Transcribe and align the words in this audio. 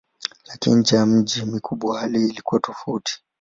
Lakini 0.47 0.75
nje 0.75 0.95
ya 0.95 1.05
miji 1.05 1.45
mikubwa 1.45 1.99
hali 1.99 2.29
ilikuwa 2.29 2.59
tofauti. 2.61 3.23